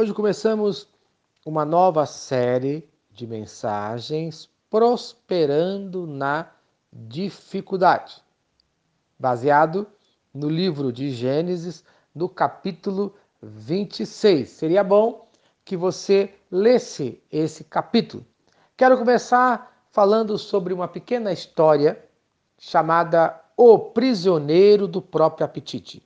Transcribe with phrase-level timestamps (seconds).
[0.00, 0.86] Hoje começamos
[1.44, 6.52] uma nova série de mensagens prosperando na
[6.92, 8.22] dificuldade,
[9.18, 9.88] baseado
[10.32, 11.84] no livro de Gênesis,
[12.14, 14.48] no capítulo 26.
[14.48, 15.26] Seria bom
[15.64, 18.24] que você lesse esse capítulo.
[18.76, 22.00] Quero começar falando sobre uma pequena história
[22.56, 26.00] chamada O Prisioneiro do Próprio Apetite.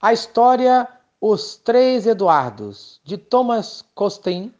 [0.00, 0.88] A história
[1.28, 4.54] Os Três Eduardos, de Thomas Costin,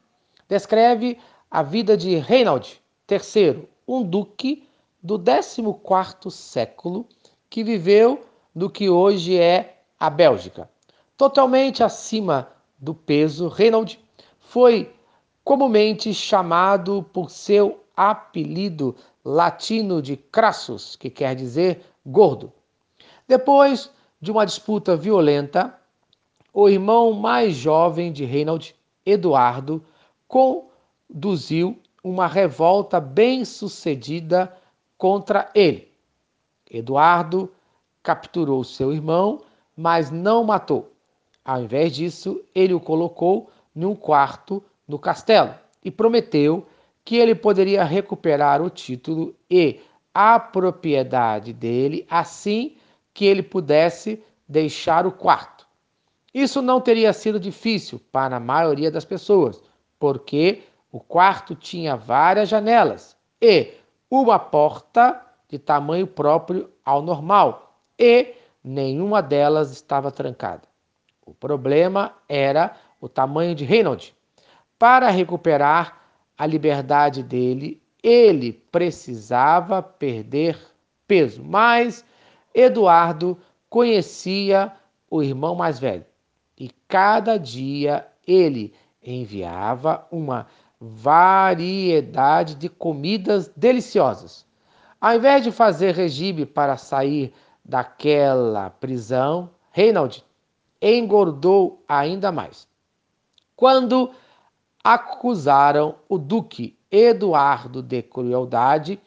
[0.48, 1.16] descreve
[1.48, 4.68] a vida de Reinald III, um duque
[5.00, 7.06] do 14º século
[7.48, 10.68] que viveu no que hoje é a Bélgica.
[11.16, 13.96] Totalmente acima do peso, Reinald
[14.40, 14.92] foi
[15.44, 22.52] comumente chamado por seu apelido latino de Crassus, que quer dizer gordo.
[23.28, 23.88] Depois
[24.20, 25.78] de uma disputa violenta,
[26.58, 28.74] o irmão mais jovem de Reinald,
[29.04, 29.84] Eduardo,
[30.26, 34.50] conduziu uma revolta bem sucedida
[34.96, 35.92] contra ele.
[36.70, 37.52] Eduardo
[38.02, 39.42] capturou seu irmão,
[39.76, 40.90] mas não matou.
[41.44, 45.54] Ao invés disso, ele o colocou num quarto no castelo
[45.84, 46.66] e prometeu
[47.04, 49.78] que ele poderia recuperar o título e
[50.14, 52.78] a propriedade dele assim
[53.12, 55.55] que ele pudesse deixar o quarto.
[56.36, 59.58] Isso não teria sido difícil para a maioria das pessoas,
[59.98, 63.72] porque o quarto tinha várias janelas e
[64.10, 70.68] uma porta de tamanho próprio ao normal, e nenhuma delas estava trancada.
[71.24, 74.12] O problema era o tamanho de Reynolds.
[74.78, 76.02] Para recuperar
[76.36, 80.58] a liberdade dele, ele precisava perder
[81.08, 82.04] peso, mas
[82.54, 83.38] Eduardo
[83.70, 84.70] conhecia
[85.10, 86.04] o irmão mais velho
[86.58, 90.46] e cada dia ele enviava uma
[90.80, 94.44] variedade de comidas deliciosas.
[95.00, 97.32] Ao invés de fazer regime para sair
[97.64, 100.24] daquela prisão, Reinald
[100.80, 102.66] engordou ainda mais.
[103.54, 104.10] Quando
[104.82, 109.00] acusaram o duque Eduardo de crueldade,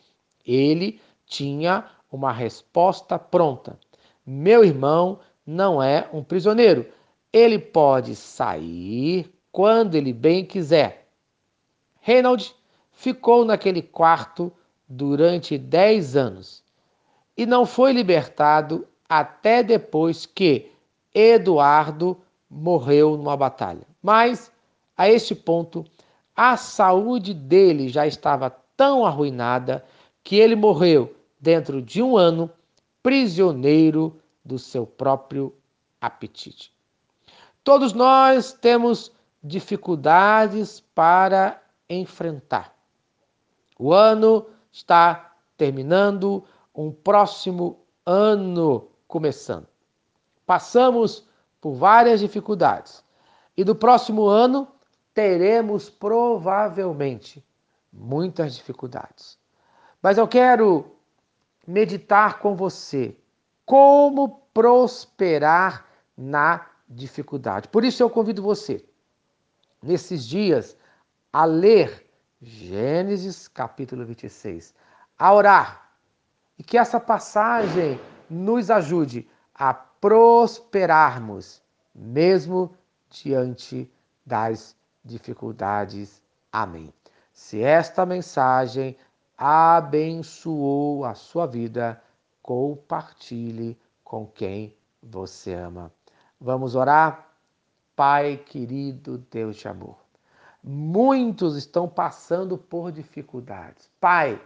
[0.46, 3.80] ele tinha uma resposta pronta.
[4.26, 6.86] Meu irmão não é um prisioneiro.
[7.32, 11.08] Ele pode sair quando ele bem quiser.
[12.02, 12.56] Reynold
[12.92, 14.52] ficou naquele quarto
[14.88, 16.64] durante dez anos
[17.38, 20.72] e não foi libertado até depois que
[21.14, 22.20] Eduardo
[22.50, 23.86] morreu numa batalha.
[24.02, 24.52] Mas,
[24.98, 25.86] a este ponto,
[26.36, 29.86] a saúde dele já estava tão arruinada
[30.24, 32.50] que ele morreu dentro de um ano,
[33.02, 35.54] prisioneiro do seu próprio
[36.02, 36.74] apetite.
[37.70, 39.12] Todos nós temos
[39.44, 42.74] dificuldades para enfrentar.
[43.78, 46.44] O ano está terminando,
[46.74, 49.68] um próximo ano começando.
[50.48, 51.30] Passamos
[51.62, 53.04] por várias dificuldades
[53.56, 54.68] e do próximo ano
[55.14, 57.46] teremos provavelmente
[57.94, 59.38] muitas dificuldades.
[60.02, 60.96] Mas eu quero
[61.68, 63.16] meditar com você
[63.64, 65.86] como prosperar
[66.18, 67.68] na dificuldade.
[67.68, 68.84] Por isso eu convido você,
[69.82, 70.76] nesses dias,
[71.32, 72.10] a ler
[72.42, 74.74] Gênesis capítulo 26,
[75.18, 75.92] a orar
[76.58, 81.62] e que essa passagem nos ajude a prosperarmos,
[81.94, 82.74] mesmo
[83.10, 83.92] diante
[84.26, 86.22] das dificuldades.
[86.52, 86.94] Amém.
[87.34, 88.98] Se esta mensagem
[89.38, 92.02] abençoou a sua vida,
[92.42, 95.92] compartilhe com quem você ama.
[96.40, 97.28] Vamos orar?
[97.96, 99.98] Pai querido, Deus de amor.
[100.64, 103.90] Muitos estão passando por dificuldades.
[104.00, 104.42] Pai,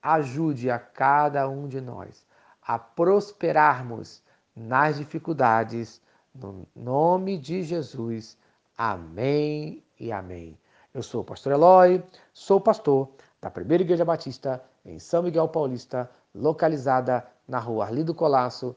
[0.00, 2.24] ajude a cada um de nós
[2.62, 4.22] a prosperarmos
[4.54, 6.00] nas dificuldades,
[6.32, 8.38] no nome de Jesus.
[8.76, 10.56] Amém e amém.
[10.94, 13.10] Eu sou o pastor Eloy, sou pastor
[13.40, 18.76] da Primeira Igreja Batista em São Miguel Paulista, localizada na rua Arlindo Colasso,